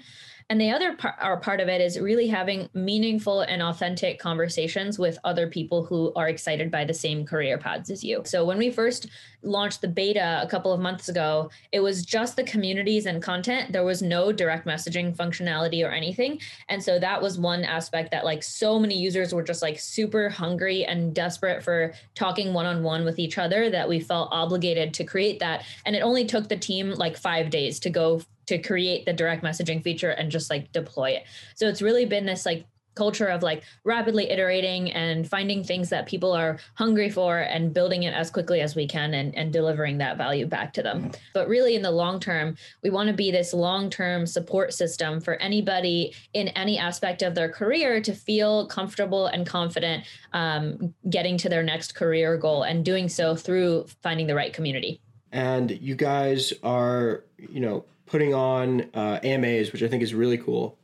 And 0.51 0.61
the 0.61 0.71
other 0.71 0.95
part, 0.97 1.15
our 1.21 1.37
part 1.39 1.61
of 1.61 1.69
it 1.69 1.81
is 1.81 1.99
really 1.99 2.27
having 2.27 2.69
meaningful 2.75 3.43
and 3.43 3.63
authentic 3.63 4.19
conversations 4.19 4.99
with 4.99 5.19
other 5.25 5.47
people 5.47 5.85
who 5.85 6.13
are 6.15 6.29
excited 6.29 6.71
by 6.71 6.85
the 6.85 6.95
same 6.95 7.25
career 7.25 7.59
paths 7.59 7.91
as 7.91 8.05
you. 8.05 8.23
So 8.25 8.45
when 8.45 8.59
we 8.59 8.71
first 8.71 9.09
launched 9.43 9.81
the 9.81 9.89
beta 9.89 10.41
a 10.43 10.47
couple 10.47 10.73
of 10.73 10.81
months 10.81 11.09
ago, 11.09 11.51
it 11.73 11.81
was 11.81 12.05
just 12.05 12.37
the 12.37 12.45
communities 12.45 13.07
and 13.07 13.23
content. 13.23 13.73
There 13.73 13.85
was 13.85 14.01
no 14.01 14.31
direct 14.33 14.67
messaging 14.67 15.17
functionality 15.17 15.85
or 15.85 15.91
anything. 15.91 16.41
And 16.69 16.83
so 16.83 16.99
that 16.99 17.21
was 17.21 17.39
one 17.39 17.65
aspect 17.65 18.11
that 18.13 18.25
like 18.25 18.43
so 18.43 18.79
many 18.79 18.97
users 18.97 19.35
were 19.35 19.43
just 19.43 19.63
like 19.63 19.81
super 19.81 20.29
hungry 20.29 20.85
and 20.85 21.15
desperate 21.15 21.63
for 21.63 21.93
talking 22.15 22.53
one-on-one 22.53 23.05
with 23.05 23.19
each 23.19 23.39
other 23.39 23.71
that 23.71 23.89
we 23.89 23.99
felt 23.99 24.29
obligated 24.31 24.95
to 24.95 25.05
create 25.05 25.41
that. 25.41 25.65
And 25.87 25.97
it 25.97 26.03
only 26.03 26.25
took 26.25 26.49
the 26.49 26.57
team 26.57 26.93
like 26.93 27.17
five 27.17 27.51
days 27.51 27.81
to 27.81 27.91
go 27.91 28.23
to 28.47 28.59
create 28.59 29.05
the 29.05 29.13
direct 29.13 29.43
messaging 29.43 29.83
feature 29.83 30.11
and 30.11 30.31
just 30.31 30.51
like 30.51 30.73
deploy 30.73 31.11
it. 31.11 31.25
So 31.55 31.69
it's 31.69 31.83
really 31.83 32.05
been 32.05 32.27
this 32.27 32.47
like 32.47 32.67
culture 32.95 33.27
of 33.27 33.43
like 33.43 33.63
rapidly 33.85 34.31
iterating 34.31 34.93
and 34.93 35.29
finding 35.29 35.65
things 35.65 35.89
that 35.91 36.07
people 36.07 36.33
are 36.33 36.59
hungry 36.75 37.11
for 37.11 37.39
and 37.39 37.73
building 37.73 38.03
it 38.03 38.13
as 38.13 38.31
quickly 38.31 38.61
as 38.61 38.75
we 38.77 38.87
can 38.87 39.15
and, 39.15 39.35
and 39.37 39.53
delivering 39.53 39.99
that 39.99 40.17
value 40.17 40.47
back 40.47 40.73
to 40.75 40.83
them. 40.83 41.11
But 41.33 41.49
really, 41.49 41.75
in 41.75 41.83
the 41.83 41.91
long 41.91 42.21
term, 42.21 42.57
we 42.83 42.91
want 42.91 43.09
to 43.09 43.15
be 43.15 43.31
this 43.31 43.55
long 43.55 43.91
term 43.91 44.27
support 44.27 44.73
system 44.73 45.21
for 45.21 45.35
anybody 45.37 46.15
in 46.35 46.49
any 46.49 46.79
aspect 46.79 47.23
of 47.23 47.35
their 47.35 47.49
career 47.49 48.01
to 48.03 48.15
feel 48.15 48.67
comfortable 48.67 49.27
and 49.27 49.47
confident 49.47 50.05
um, 50.33 50.95
getting 51.09 51.37
to 51.39 51.49
their 51.49 51.63
next 51.63 51.95
career 51.95 52.37
goal 52.37 52.63
and 52.63 52.85
doing 52.85 53.09
so 53.09 53.35
through 53.35 53.87
finding 54.03 54.27
the 54.27 54.35
right 54.35 54.53
community. 54.53 55.01
And 55.33 55.71
you 55.71 55.95
guys 55.95 56.53
are, 56.63 57.25
you 57.39 57.61
know, 57.61 57.87
putting 58.07 58.35
on 58.35 58.91
uh, 58.95 59.21
AMAs, 59.23 59.73
which 59.73 59.83
I 59.83 59.89
think 59.89 60.03
is 60.03 60.15
really 60.15 60.39
cool 60.39 60.79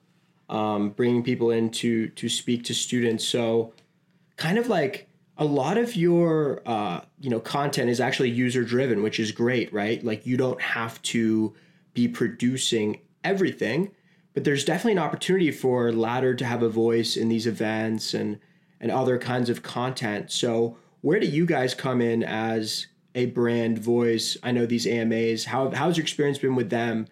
um, 0.49 0.91
bringing 0.91 1.23
people 1.23 1.51
in 1.51 1.71
to 1.71 2.09
to 2.09 2.29
speak 2.29 2.65
to 2.65 2.75
students. 2.75 3.27
So, 3.27 3.73
kind 4.37 4.59
of 4.59 4.69
like 4.69 5.09
a 5.37 5.45
lot 5.45 5.79
of 5.79 5.95
your 5.95 6.63
uh, 6.67 7.01
you 7.21 7.31
know 7.31 7.41
content 7.41 7.91
is 7.91 8.01
actually 8.01 8.31
user 8.31 8.65
driven, 8.65 9.03
which 9.03 9.21
is 9.21 9.33
great, 9.33 9.73
right? 9.73 10.03
Like 10.03 10.27
you 10.27 10.37
don't 10.37 10.61
have 10.61 11.01
to 11.03 11.55
be 11.95 12.09
producing 12.09 13.01
everything, 13.25 13.91
but 14.35 14.45
there's 14.45 14.65
definitely 14.65 14.93
an 14.93 14.99
opportunity 14.99 15.51
for 15.51 15.93
Ladder 15.93 16.35
to 16.35 16.45
have 16.45 16.63
a 16.63 16.69
voice 16.69 17.17
in 17.17 17.29
these 17.29 17.47
events 17.47 18.15
and 18.15 18.39
and 18.81 18.91
other 18.91 19.19
kinds 19.19 19.51
of 19.51 19.63
content. 19.63 20.31
So, 20.31 20.77
where 21.03 21.21
do 21.21 21.27
you 21.27 21.45
guys 21.45 21.75
come 21.75 22.01
in 22.01 22.23
as 22.23 22.87
a 23.19 23.27
brand 23.27 23.79
voice? 23.79 24.37
I 24.43 24.53
know 24.53 24.65
these 24.65 24.87
AMAs. 24.87 25.45
How 25.45 25.71
how's 25.71 25.97
your 25.97 26.05
experience 26.05 26.39
been 26.39 26.55
with 26.55 26.71
them? 26.71 27.07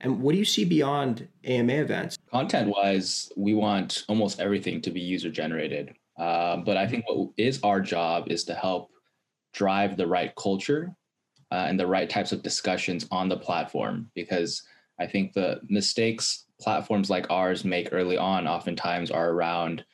And 0.00 0.20
what 0.20 0.32
do 0.32 0.38
you 0.38 0.44
see 0.44 0.64
beyond 0.64 1.28
AMA 1.44 1.72
events? 1.74 2.18
Content 2.30 2.68
wise, 2.68 3.30
we 3.36 3.54
want 3.54 4.04
almost 4.08 4.40
everything 4.40 4.80
to 4.82 4.90
be 4.90 5.00
user 5.00 5.30
generated. 5.30 5.94
Uh, 6.18 6.56
but 6.56 6.76
I 6.76 6.88
think 6.88 7.04
what 7.08 7.30
is 7.36 7.60
our 7.62 7.80
job 7.80 8.28
is 8.28 8.42
to 8.44 8.54
help 8.54 8.90
drive 9.54 9.96
the 9.96 10.06
right 10.06 10.34
culture 10.34 10.92
uh, 11.52 11.66
and 11.68 11.78
the 11.78 11.86
right 11.86 12.10
types 12.10 12.32
of 12.32 12.42
discussions 12.42 13.06
on 13.12 13.28
the 13.28 13.36
platform 13.36 14.10
because 14.16 14.62
I 14.98 15.06
think 15.06 15.32
the 15.32 15.60
mistakes 15.68 16.46
platforms 16.60 17.08
like 17.08 17.30
ours 17.30 17.64
make 17.64 17.90
early 17.92 18.16
on 18.16 18.48
oftentimes 18.48 19.10
are 19.12 19.30
around 19.30 19.84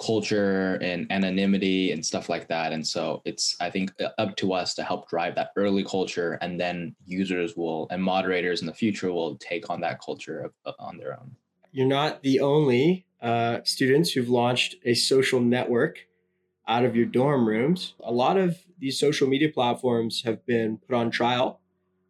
culture 0.00 0.74
and 0.80 1.10
anonymity 1.10 1.92
and 1.92 2.04
stuff 2.04 2.28
like 2.28 2.48
that. 2.48 2.72
And 2.72 2.86
so 2.86 3.22
it's, 3.24 3.56
I 3.60 3.70
think, 3.70 3.92
uh, 4.00 4.08
up 4.18 4.36
to 4.36 4.52
us 4.52 4.74
to 4.74 4.82
help 4.82 5.08
drive 5.08 5.34
that 5.34 5.50
early 5.56 5.84
culture, 5.84 6.38
and 6.40 6.58
then 6.58 6.94
users 7.04 7.56
will 7.56 7.86
and 7.90 8.02
moderators 8.02 8.60
in 8.60 8.66
the 8.66 8.74
future 8.74 9.12
will 9.12 9.36
take 9.36 9.68
on 9.70 9.80
that 9.82 10.00
culture 10.00 10.50
uh, 10.64 10.72
on 10.78 10.96
their 10.96 11.12
own. 11.18 11.36
You're 11.72 11.86
not 11.86 12.22
the 12.22 12.40
only 12.40 13.06
uh, 13.20 13.58
students 13.64 14.10
who've 14.12 14.28
launched 14.28 14.76
a 14.84 14.94
social 14.94 15.40
network 15.40 16.06
out 16.66 16.84
of 16.84 16.96
your 16.96 17.06
dorm 17.06 17.46
rooms. 17.46 17.94
A 18.02 18.12
lot 18.12 18.36
of 18.36 18.58
these 18.78 18.98
social 18.98 19.28
media 19.28 19.48
platforms 19.48 20.22
have 20.24 20.44
been 20.46 20.78
put 20.78 20.94
on 20.94 21.10
trial, 21.10 21.60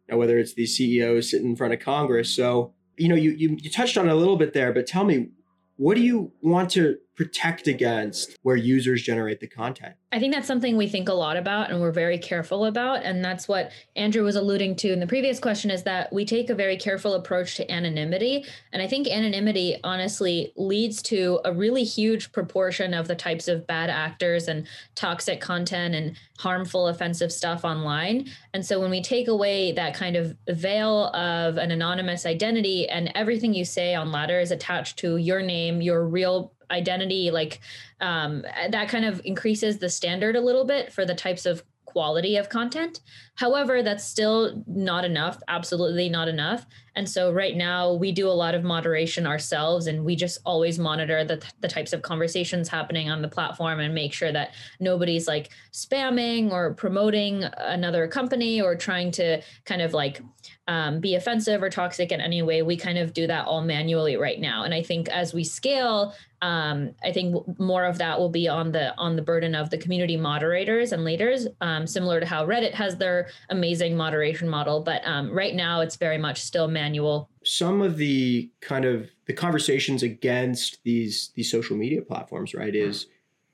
now, 0.07 0.17
whether 0.17 0.37
it's 0.37 0.53
these 0.53 0.75
CEOs 0.75 1.31
sitting 1.31 1.49
in 1.49 1.55
front 1.55 1.73
of 1.73 1.79
Congress. 1.79 2.29
So, 2.35 2.73
you 2.97 3.07
know, 3.07 3.15
you, 3.15 3.31
you, 3.31 3.57
you 3.59 3.69
touched 3.69 3.97
on 3.97 4.09
a 4.09 4.15
little 4.15 4.35
bit 4.35 4.53
there, 4.53 4.73
but 4.73 4.85
tell 4.85 5.03
me, 5.03 5.29
what 5.77 5.95
do 5.95 6.01
you 6.01 6.31
want 6.41 6.69
to 6.71 6.97
protect 7.15 7.67
against 7.67 8.37
where 8.41 8.55
users 8.55 9.01
generate 9.03 9.39
the 9.39 9.47
content? 9.47 9.95
I 10.13 10.19
think 10.19 10.33
that's 10.33 10.47
something 10.47 10.75
we 10.75 10.87
think 10.87 11.07
a 11.07 11.13
lot 11.13 11.37
about 11.37 11.71
and 11.71 11.79
we're 11.79 11.91
very 11.91 12.17
careful 12.17 12.65
about. 12.65 13.03
And 13.03 13.23
that's 13.23 13.47
what 13.47 13.71
Andrew 13.95 14.23
was 14.23 14.35
alluding 14.35 14.75
to 14.77 14.91
in 14.91 14.99
the 14.99 15.07
previous 15.07 15.39
question 15.39 15.71
is 15.71 15.83
that 15.83 16.11
we 16.11 16.25
take 16.25 16.49
a 16.49 16.55
very 16.55 16.75
careful 16.75 17.13
approach 17.13 17.55
to 17.55 17.71
anonymity. 17.71 18.45
And 18.73 18.81
I 18.81 18.87
think 18.87 19.07
anonymity 19.07 19.77
honestly 19.83 20.51
leads 20.57 21.01
to 21.03 21.39
a 21.45 21.53
really 21.53 21.83
huge 21.83 22.31
proportion 22.31 22.93
of 22.93 23.07
the 23.07 23.15
types 23.15 23.47
of 23.47 23.67
bad 23.67 23.89
actors 23.89 24.47
and 24.47 24.67
toxic 24.95 25.39
content 25.39 25.95
and 25.95 26.17
harmful, 26.39 26.87
offensive 26.87 27.31
stuff 27.31 27.63
online. 27.63 28.29
And 28.53 28.65
so 28.65 28.79
when 28.79 28.89
we 28.89 29.01
take 29.01 29.27
away 29.27 29.71
that 29.73 29.93
kind 29.93 30.15
of 30.15 30.35
veil 30.49 31.05
of 31.13 31.57
an 31.57 31.71
anonymous 31.71 32.25
identity 32.25 32.89
and 32.89 33.11
everything 33.15 33.53
you 33.53 33.63
say 33.63 33.95
on 33.95 34.11
Ladder 34.11 34.39
is 34.39 34.51
attached 34.51 34.97
to 34.99 35.17
your 35.17 35.41
name, 35.41 35.81
your 35.81 36.05
real 36.05 36.53
identity 36.71 37.31
like 37.31 37.59
um, 37.99 38.43
that 38.69 38.89
kind 38.89 39.05
of 39.05 39.21
increases 39.25 39.77
the 39.77 39.89
standard 39.89 40.35
a 40.35 40.41
little 40.41 40.65
bit 40.65 40.91
for 40.91 41.05
the 41.05 41.13
types 41.13 41.45
of 41.45 41.63
quality 41.91 42.35
of 42.37 42.49
content. 42.49 43.01
However, 43.35 43.81
that's 43.81 44.03
still 44.03 44.63
not 44.67 45.05
enough, 45.05 45.41
absolutely 45.47 46.09
not 46.09 46.27
enough. 46.27 46.65
And 46.95 47.09
so 47.09 47.31
right 47.31 47.55
now 47.55 47.93
we 47.93 48.11
do 48.11 48.27
a 48.27 48.31
lot 48.31 48.53
of 48.53 48.63
moderation 48.63 49.25
ourselves 49.25 49.87
and 49.87 50.03
we 50.03 50.15
just 50.15 50.39
always 50.45 50.77
monitor 50.77 51.23
the, 51.23 51.41
the 51.61 51.67
types 51.67 51.93
of 51.93 52.01
conversations 52.01 52.67
happening 52.67 53.09
on 53.09 53.21
the 53.21 53.29
platform 53.29 53.79
and 53.79 53.95
make 53.95 54.13
sure 54.13 54.31
that 54.31 54.53
nobody's 54.79 55.27
like 55.27 55.49
spamming 55.71 56.51
or 56.51 56.73
promoting 56.73 57.45
another 57.57 58.07
company 58.07 58.61
or 58.61 58.75
trying 58.75 59.09
to 59.11 59.41
kind 59.65 59.81
of 59.81 59.93
like 59.93 60.21
um, 60.67 60.99
be 60.99 61.15
offensive 61.15 61.63
or 61.63 61.69
toxic 61.69 62.11
in 62.11 62.21
any 62.21 62.41
way. 62.41 62.61
We 62.61 62.77
kind 62.77 62.97
of 62.97 63.13
do 63.13 63.25
that 63.27 63.45
all 63.45 63.61
manually 63.61 64.17
right 64.17 64.39
now. 64.39 64.63
And 64.63 64.73
I 64.73 64.83
think 64.83 65.07
as 65.09 65.33
we 65.33 65.43
scale, 65.43 66.13
um, 66.41 66.93
I 67.03 67.11
think 67.11 67.35
more 67.59 67.85
of 67.85 67.97
that 67.99 68.19
will 68.19 68.29
be 68.29 68.47
on 68.47 68.71
the 68.71 68.95
on 68.97 69.15
the 69.15 69.21
burden 69.21 69.53
of 69.53 69.69
the 69.69 69.77
community 69.77 70.17
moderators 70.17 70.91
and 70.91 71.03
leaders, 71.03 71.47
um, 71.61 71.80
similar 71.87 72.19
to 72.19 72.25
how 72.25 72.45
Reddit 72.45 72.73
has 72.73 72.97
their 72.97 73.29
amazing 73.49 73.95
moderation 73.95 74.47
model. 74.47 74.81
But 74.81 75.05
um, 75.05 75.31
right 75.31 75.55
now, 75.55 75.81
it's 75.81 75.95
very 75.95 76.17
much 76.17 76.41
still 76.41 76.67
manual. 76.67 77.29
Some 77.43 77.81
of 77.81 77.97
the 77.97 78.49
kind 78.61 78.85
of 78.85 79.09
the 79.25 79.33
conversations 79.33 80.03
against 80.03 80.83
these 80.83 81.31
these 81.35 81.51
social 81.51 81.75
media 81.75 82.01
platforms, 82.01 82.53
right, 82.53 82.75
is 82.75 83.07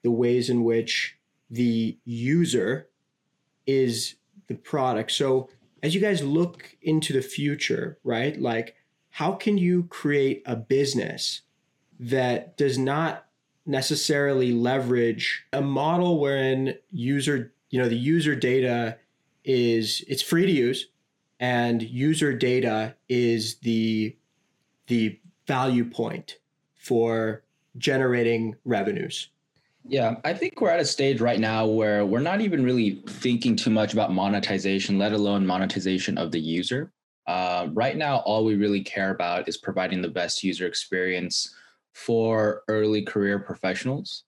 the 0.03 0.11
ways 0.11 0.49
in 0.49 0.63
which 0.63 1.17
the 1.49 1.97
user 2.05 2.89
is 3.65 4.15
the 4.47 4.55
product. 4.55 5.11
So 5.11 5.49
as 5.83 5.93
you 5.93 6.01
guys 6.01 6.23
look 6.23 6.75
into 6.81 7.13
the 7.13 7.21
future, 7.21 7.99
right, 8.03 8.39
like 8.39 8.75
how 9.11 9.33
can 9.33 9.57
you 9.57 9.83
create 9.83 10.43
a 10.45 10.55
business 10.55 11.41
that 11.99 12.57
does 12.57 12.77
not 12.77 13.25
necessarily 13.65 14.51
leverage 14.51 15.45
a 15.51 15.61
model 15.61 16.19
wherein 16.19 16.75
user 16.91 17.53
you 17.69 17.79
know 17.79 17.89
the 17.89 17.95
user 17.95 18.35
data 18.35 18.97
is 19.43 20.03
it's 20.07 20.21
free 20.21 20.45
to 20.45 20.51
use 20.51 20.87
and 21.39 21.81
user 21.81 22.33
data 22.33 22.95
is 23.09 23.55
the 23.57 24.15
the 24.87 25.19
value 25.45 25.85
point 25.85 26.37
for 26.75 27.43
generating 27.77 28.55
revenues 28.65 29.29
yeah 29.85 30.15
i 30.23 30.33
think 30.33 30.59
we're 30.59 30.69
at 30.69 30.79
a 30.79 30.85
stage 30.85 31.21
right 31.21 31.39
now 31.39 31.65
where 31.65 32.05
we're 32.05 32.19
not 32.19 32.41
even 32.41 32.63
really 32.63 33.01
thinking 33.07 33.55
too 33.55 33.69
much 33.69 33.93
about 33.93 34.11
monetization 34.11 34.97
let 34.97 35.13
alone 35.13 35.45
monetization 35.45 36.17
of 36.17 36.31
the 36.31 36.39
user 36.39 36.91
uh, 37.27 37.67
right 37.73 37.97
now 37.97 38.17
all 38.19 38.45
we 38.45 38.55
really 38.55 38.81
care 38.81 39.11
about 39.11 39.47
is 39.49 39.57
providing 39.57 40.01
the 40.01 40.07
best 40.07 40.43
user 40.43 40.65
experience 40.65 41.53
for 41.97 42.61
early 42.67 43.01
career 43.01 43.39
professionals. 43.39 44.23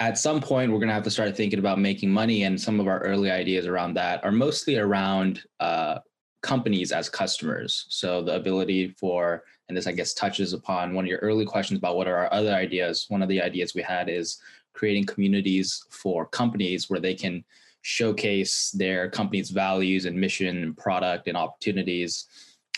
At 0.00 0.16
some 0.16 0.40
point, 0.40 0.72
we're 0.72 0.78
going 0.78 0.88
to 0.88 0.94
have 0.94 1.04
to 1.04 1.10
start 1.10 1.36
thinking 1.36 1.58
about 1.58 1.78
making 1.78 2.10
money, 2.10 2.44
and 2.44 2.58
some 2.58 2.80
of 2.80 2.88
our 2.88 3.00
early 3.00 3.30
ideas 3.30 3.66
around 3.66 3.92
that 3.94 4.24
are 4.24 4.32
mostly 4.32 4.78
around 4.78 5.42
uh, 5.60 5.98
companies 6.40 6.90
as 6.90 7.10
customers. 7.10 7.84
So 7.90 8.22
the 8.22 8.34
ability 8.34 8.94
for, 8.98 9.44
and 9.68 9.76
this 9.76 9.86
I 9.86 9.92
guess 9.92 10.14
touches 10.14 10.54
upon 10.54 10.94
one 10.94 11.04
of 11.04 11.08
your 11.10 11.18
early 11.18 11.44
questions 11.44 11.76
about 11.76 11.96
what 11.96 12.08
are 12.08 12.16
our 12.16 12.32
other 12.32 12.54
ideas. 12.54 13.04
One 13.10 13.20
of 13.20 13.28
the 13.28 13.42
ideas 13.42 13.74
we 13.74 13.82
had 13.82 14.08
is 14.08 14.38
creating 14.72 15.04
communities 15.04 15.84
for 15.90 16.24
companies 16.24 16.88
where 16.88 17.00
they 17.00 17.14
can 17.14 17.44
showcase 17.82 18.70
their 18.70 19.10
company's 19.10 19.50
values 19.50 20.06
and 20.06 20.18
mission 20.18 20.62
and 20.62 20.76
product 20.78 21.28
and 21.28 21.36
opportunities 21.36 22.26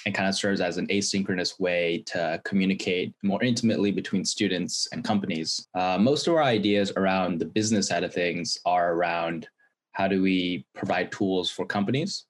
and 0.07 0.15
kind 0.15 0.29
of 0.29 0.35
serves 0.35 0.61
as 0.61 0.79
an 0.79 0.87
asynchronous 0.89 1.61
way 1.61 2.03
to 2.07 2.41
communicate 2.45 3.15
more 3.23 3.43
intimately 3.43 3.91
between 3.91 4.25
students 4.25 4.89
and 4.93 5.05
companies. 5.05 5.69
Uh, 5.75 5.99
most 5.99 6.27
of 6.27 6.35
our 6.35 6.43
ideas 6.43 6.93
around 6.97 7.39
the 7.39 7.45
business 7.45 7.89
side 7.89 8.05
of 8.05 8.13
things 8.13 8.59
are 8.65 8.95
around 8.95 9.49
how 9.93 10.09
do 10.09 10.23
we 10.23 10.65
provide 10.75 11.13
tools 11.13 11.51
for 11.51 11.65
companies. 11.65 12.25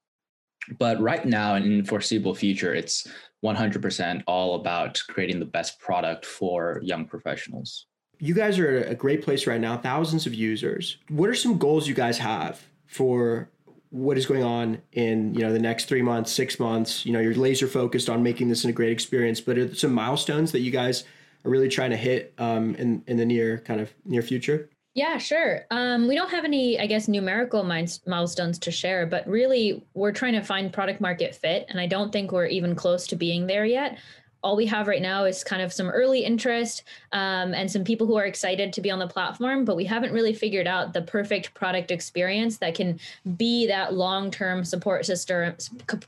But 0.79 1.01
right 1.01 1.25
now, 1.25 1.55
and 1.55 1.65
in 1.65 1.79
the 1.79 1.85
foreseeable 1.85 2.35
future, 2.35 2.75
it's 2.75 3.09
100% 3.45 4.23
all 4.27 4.55
about 4.57 5.01
creating 5.09 5.41
the 5.41 5.47
best 5.47 5.81
product 5.81 6.25
for 6.25 6.81
young 6.83 7.05
professionals. 7.05 7.87
You 8.19 8.35
guys 8.35 8.59
are 8.59 8.79
at 8.79 8.93
a 8.93 8.95
great 8.95 9.23
place 9.23 9.47
right 9.49 9.61
now, 9.61 9.77
thousands 9.77 10.27
of 10.27 10.35
users. 10.35 10.99
What 11.09 11.29
are 11.29 11.35
some 11.35 11.59
goals 11.59 11.89
you 11.89 11.95
guys 11.95 12.19
have 12.19 12.65
for 12.87 13.49
what 13.93 14.17
is 14.17 14.25
going 14.25 14.43
on 14.43 14.81
in 14.93 15.35
you 15.35 15.41
know 15.41 15.53
the 15.53 15.59
next 15.59 15.85
three 15.85 16.01
months 16.01 16.33
six 16.33 16.59
months 16.59 17.05
you 17.05 17.13
know 17.13 17.21
you're 17.21 17.35
laser 17.35 17.69
focused 17.69 18.09
on 18.09 18.23
making 18.23 18.49
this 18.49 18.65
a 18.65 18.73
great 18.73 18.91
experience 18.91 19.41
but 19.41 19.59
are 19.59 19.67
there 19.67 19.75
some 19.75 19.93
milestones 19.93 20.51
that 20.51 20.61
you 20.61 20.71
guys 20.71 21.05
are 21.45 21.51
really 21.51 21.69
trying 21.69 21.91
to 21.91 21.97
hit 21.97 22.33
um, 22.39 22.75
in 22.77 23.05
in 23.07 23.19
the 23.19 23.25
near 23.25 23.59
kind 23.59 23.81
of 23.81 23.93
near 24.07 24.23
future 24.23 24.71
yeah, 24.95 25.17
sure. 25.17 25.65
Um, 25.71 26.07
we 26.07 26.15
don't 26.15 26.31
have 26.31 26.45
any, 26.45 26.79
I 26.79 26.87
guess, 26.87 27.09
numerical 27.09 27.65
milestones 27.65 28.59
to 28.59 28.71
share, 28.71 29.07
but 29.07 29.27
really 29.27 29.83
we're 29.95 30.13
trying 30.13 30.35
to 30.35 30.43
find 30.43 30.71
product 30.71 31.01
market 31.01 31.35
fit. 31.35 31.65
And 31.71 31.81
I 31.81 31.87
don't 31.87 32.13
think 32.13 32.31
we're 32.31 32.45
even 32.45 32.75
close 32.75 33.07
to 33.07 33.17
being 33.17 33.47
there 33.47 33.65
yet. 33.65 33.97
All 34.43 34.57
we 34.57 34.67
have 34.67 34.89
right 34.89 35.03
now 35.03 35.25
is 35.25 35.45
kind 35.45 35.63
of 35.63 35.73
some 35.73 35.89
early 35.89 36.25
interest 36.25 36.83
um, 37.13 37.55
and 37.55 37.71
some 37.71 37.85
people 37.85 38.07
who 38.07 38.17
are 38.17 38.27
excited 38.27 38.73
to 38.73 38.81
be 38.81 38.91
on 38.91 38.99
the 38.99 39.07
platform, 39.07 39.65
but 39.65 39.77
we 39.77 39.85
haven't 39.85 40.13
really 40.13 40.35
figured 40.35 40.67
out 40.67 40.93
the 40.93 41.03
perfect 41.03 41.55
product 41.55 41.91
experience 41.91 42.59
that 42.59 42.75
can 42.75 42.99
be 43.37 43.67
that 43.67 43.95
long-term 43.95 44.65
support 44.65 45.07
system, 45.07 45.55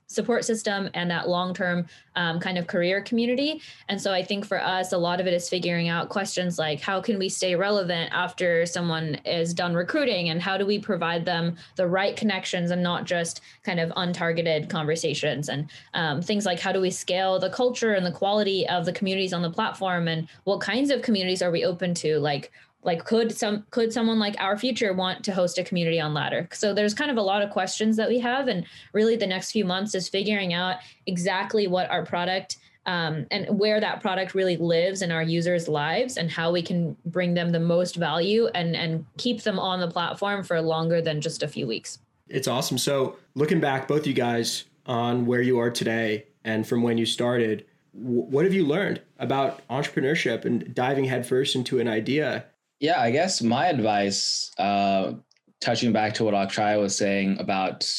support 0.06 0.44
system, 0.44 0.90
and 0.94 1.10
that 1.10 1.28
long-term 1.28 1.86
um, 2.16 2.38
kind 2.38 2.58
of 2.58 2.66
career 2.66 3.00
community. 3.00 3.60
And 3.88 4.00
so 4.00 4.12
I 4.12 4.22
think 4.22 4.46
for 4.46 4.62
us, 4.62 4.92
a 4.92 4.98
lot 4.98 5.20
of 5.20 5.26
it 5.26 5.34
is 5.34 5.48
figuring 5.48 5.88
out 5.88 6.08
questions 6.08 6.58
like 6.58 6.80
how 6.80 7.00
can 7.00 7.18
we 7.18 7.28
stay 7.28 7.56
relevant 7.56 8.10
after 8.12 8.66
someone 8.66 9.16
is 9.24 9.52
done 9.52 9.74
recruiting, 9.74 10.30
and 10.30 10.40
how 10.40 10.56
do 10.56 10.66
we 10.66 10.78
provide 10.78 11.24
them 11.24 11.56
the 11.76 11.86
right 11.86 12.16
connections 12.16 12.70
and 12.70 12.82
not 12.82 13.04
just 13.04 13.40
kind 13.62 13.80
of 13.80 13.90
untargeted 13.90 14.68
conversations, 14.68 15.48
and 15.48 15.70
um, 15.94 16.22
things 16.22 16.46
like 16.46 16.60
how 16.60 16.72
do 16.72 16.80
we 16.80 16.90
scale 16.90 17.38
the 17.38 17.50
culture 17.50 17.94
and 17.94 18.06
the 18.06 18.12
quality 18.24 18.66
of 18.68 18.86
the 18.86 18.92
communities 18.92 19.34
on 19.34 19.42
the 19.42 19.50
platform, 19.50 20.08
and 20.08 20.26
what 20.44 20.58
kinds 20.58 20.88
of 20.90 21.02
communities 21.02 21.42
are 21.42 21.50
we 21.50 21.62
open 21.62 21.92
to, 21.92 22.18
like 22.18 22.50
like 22.82 23.04
could 23.04 23.36
some 23.36 23.66
could 23.70 23.92
someone 23.92 24.18
like 24.18 24.34
our 24.38 24.56
future 24.56 24.94
want 24.94 25.22
to 25.24 25.32
host 25.32 25.58
a 25.58 25.64
community 25.64 26.00
on 26.00 26.14
ladder? 26.14 26.48
So 26.52 26.72
there's 26.72 26.94
kind 26.94 27.10
of 27.10 27.18
a 27.18 27.22
lot 27.22 27.42
of 27.42 27.50
questions 27.50 27.98
that 27.98 28.08
we 28.08 28.18
have 28.20 28.48
and 28.48 28.64
really 28.94 29.16
the 29.16 29.26
next 29.26 29.52
few 29.52 29.66
months 29.66 29.94
is 29.94 30.08
figuring 30.08 30.54
out 30.54 30.76
exactly 31.06 31.66
what 31.66 31.90
our 31.90 32.04
product 32.04 32.56
um, 32.86 33.26
and 33.30 33.58
where 33.58 33.78
that 33.80 34.00
product 34.00 34.34
really 34.34 34.56
lives 34.56 35.02
in 35.02 35.10
our 35.10 35.22
users 35.22 35.68
lives 35.68 36.16
and 36.16 36.30
how 36.30 36.50
we 36.50 36.62
can 36.62 36.96
bring 37.06 37.34
them 37.34 37.50
the 37.52 37.60
most 37.60 37.96
value 37.96 38.46
and 38.54 38.74
and 38.74 39.04
keep 39.18 39.42
them 39.42 39.58
on 39.58 39.80
the 39.80 39.88
platform 39.88 40.42
for 40.42 40.60
longer 40.62 41.02
than 41.02 41.20
just 41.20 41.42
a 41.42 41.48
few 41.48 41.66
weeks. 41.66 41.98
It's 42.28 42.48
awesome. 42.48 42.78
So 42.78 43.16
looking 43.34 43.60
back 43.60 43.86
both 43.86 44.06
you 44.06 44.14
guys 44.14 44.64
on 44.86 45.26
where 45.26 45.42
you 45.42 45.58
are 45.58 45.70
today 45.70 46.26
and 46.44 46.66
from 46.66 46.82
when 46.82 46.96
you 46.98 47.06
started 47.06 47.64
what 47.94 48.44
have 48.44 48.54
you 48.54 48.66
learned 48.66 49.00
about 49.18 49.66
entrepreneurship 49.68 50.44
and 50.44 50.74
diving 50.74 51.04
headfirst 51.04 51.54
into 51.54 51.78
an 51.78 51.88
idea 51.88 52.44
yeah, 52.84 53.00
I 53.00 53.10
guess 53.10 53.40
my 53.40 53.68
advice, 53.68 54.50
uh, 54.58 55.12
touching 55.60 55.92
back 55.92 56.12
to 56.14 56.24
what 56.24 56.34
Akshay 56.34 56.76
was 56.76 56.94
saying 56.94 57.38
about 57.40 57.90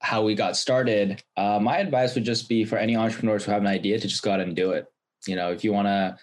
how 0.00 0.22
we 0.22 0.36
got 0.36 0.56
started, 0.56 1.22
uh, 1.36 1.58
my 1.60 1.78
advice 1.78 2.14
would 2.14 2.24
just 2.24 2.48
be 2.48 2.64
for 2.64 2.76
any 2.76 2.96
entrepreneurs 2.96 3.44
who 3.44 3.50
have 3.50 3.62
an 3.62 3.66
idea 3.66 3.98
to 3.98 4.06
just 4.06 4.22
go 4.22 4.30
out 4.30 4.40
and 4.40 4.54
do 4.54 4.70
it. 4.72 4.86
You 5.26 5.34
know, 5.34 5.50
if 5.50 5.64
you 5.64 5.72
want 5.72 5.86
to, 5.86 6.16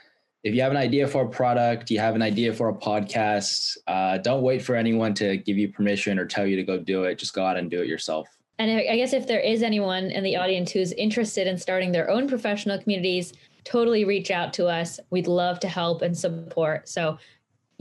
if 0.45 0.55
you 0.55 0.61
have 0.61 0.71
an 0.71 0.77
idea 0.77 1.07
for 1.07 1.23
a 1.23 1.29
product, 1.29 1.91
you 1.91 1.99
have 1.99 2.15
an 2.15 2.21
idea 2.21 2.53
for 2.53 2.69
a 2.69 2.73
podcast, 2.73 3.75
uh, 3.87 4.17
don't 4.19 4.43
wait 4.43 4.61
for 4.61 4.75
anyone 4.75 5.13
to 5.15 5.35
give 5.35 5.57
you 5.57 5.69
permission 5.69 6.19
or 6.19 6.25
tell 6.25 6.45
you 6.47 6.55
to 6.55 6.63
go 6.63 6.79
do 6.79 7.03
it. 7.03 7.17
Just 7.17 7.33
go 7.33 7.45
out 7.45 7.57
and 7.57 7.69
do 7.69 7.81
it 7.81 7.87
yourself. 7.87 8.29
And 8.59 8.69
I 8.69 8.97
guess 8.97 9.13
if 9.13 9.25
there 9.25 9.39
is 9.39 9.63
anyone 9.63 10.11
in 10.11 10.23
the 10.23 10.35
audience 10.35 10.71
who's 10.71 10.91
interested 10.91 11.47
in 11.47 11.57
starting 11.57 11.93
their 11.93 12.09
own 12.09 12.27
professional 12.27 12.77
communities, 12.77 13.33
totally 13.63 14.03
reach 14.03 14.31
out 14.31 14.53
to 14.53 14.67
us. 14.67 14.99
We'd 15.09 15.27
love 15.27 15.61
to 15.61 15.69
help 15.69 16.01
and 16.01 16.15
support. 16.15 16.89
So 16.89 17.17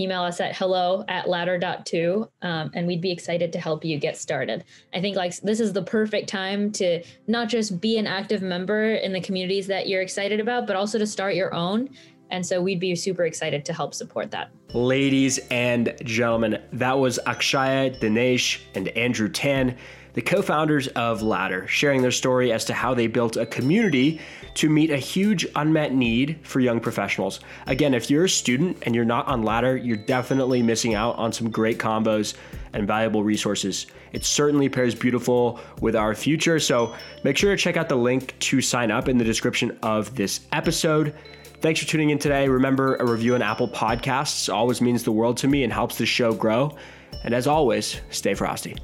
email 0.01 0.23
us 0.23 0.41
at 0.41 0.57
hello 0.57 1.05
at 1.09 1.29
ladder.to 1.29 2.31
um, 2.43 2.71
and 2.75 2.87
we'd 2.87 3.01
be 3.01 3.11
excited 3.11 3.53
to 3.53 3.59
help 3.59 3.85
you 3.85 3.99
get 3.99 4.17
started 4.17 4.63
i 4.95 5.01
think 5.01 5.17
like 5.17 5.37
this 5.41 5.59
is 5.59 5.73
the 5.73 5.83
perfect 5.83 6.29
time 6.29 6.71
to 6.71 7.03
not 7.27 7.49
just 7.49 7.81
be 7.81 7.99
an 7.99 8.07
active 8.07 8.41
member 8.41 8.93
in 8.93 9.13
the 9.13 9.21
communities 9.21 9.67
that 9.67 9.89
you're 9.89 10.01
excited 10.01 10.39
about 10.39 10.69
but 10.69 10.77
also 10.77 11.01
to 11.01 11.07
start 11.07 11.35
your 11.35 11.53
own 11.53 11.89
and 12.31 12.45
so 12.45 12.61
we'd 12.61 12.81
be 12.81 12.95
super 12.95 13.25
excited 13.25 13.65
to 13.65 13.73
help 13.73 13.95
support 13.95 14.31
that. 14.33 14.51
Ladies 14.75 15.39
and 15.51 15.95
gentlemen, 16.05 16.63
that 16.73 16.99
was 16.99 17.19
Akshaya, 17.27 17.99
Dinesh, 17.99 18.61
and 18.75 18.89
Andrew 18.89 19.31
Tan 19.31 19.77
the 20.15 20.23
co 20.23 20.43
founders 20.43 20.89
of 20.89 21.23
Ladder, 21.23 21.67
sharing 21.67 22.03
their 22.03 22.11
story 22.11 22.53
as 22.53 22.65
to 22.67 22.75
how 22.75 22.95
they 22.95 23.07
built 23.07 23.37
a 23.37 23.47
community 23.47 24.21
to 24.55 24.69
meet 24.69 24.91
a 24.91 24.97
huge 24.97 25.47
unmet 25.57 25.93
need 25.93 26.39
for 26.43 26.61
young 26.61 26.81
professionals. 26.81 27.41
Again, 27.67 27.95
if 27.95 28.11
you're 28.11 28.25
a 28.25 28.29
student 28.29 28.79
and 28.83 28.95
you're 28.95 29.05
not 29.05 29.27
on 29.29 29.43
Ladder, 29.43 29.77
you're 29.77 29.97
definitely 29.97 30.63
missing 30.63 30.95
out 30.95 31.17
on 31.17 31.33
some 31.33 31.51
great 31.51 31.79
combos 31.79 32.35
and 32.73 32.87
valuable 32.87 33.23
resources. 33.23 33.87
It 34.13 34.25
certainly 34.25 34.69
pairs 34.69 34.95
beautiful 34.95 35.61
with 35.81 35.95
our 35.95 36.15
future, 36.15 36.59
so 36.59 36.95
make 37.25 37.37
sure 37.37 37.55
to 37.55 37.61
check 37.61 37.77
out 37.77 37.89
the 37.89 37.97
link 37.97 38.39
to 38.41 38.61
sign 38.61 38.91
up 38.91 39.09
in 39.09 39.19
the 39.19 39.25
description 39.25 39.79
of 39.83 40.15
this 40.17 40.41
episode. 40.53 41.15
Thanks 41.61 41.81
for 41.81 41.87
tuning 41.87 42.11
in 42.11 42.19
today. 42.19 42.49
Remember, 42.49 42.97
a 42.97 43.07
review 43.07 43.35
on 43.35 43.43
Apple 43.43 43.69
Podcasts 43.69 44.53
always 44.53 44.81
means 44.81 45.03
the 45.03 45.13
world 45.13 45.37
to 45.39 45.49
me 45.49 45.65
and 45.65 45.73
helps 45.73 45.99
the 45.99 46.07
show 46.07 46.33
grow. 46.33 46.77
And 47.25 47.35
as 47.35 47.47
always, 47.47 48.01
stay 48.11 48.35
frosty. 48.35 48.77